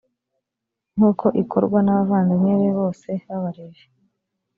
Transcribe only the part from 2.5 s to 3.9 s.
be bose b’abalevi,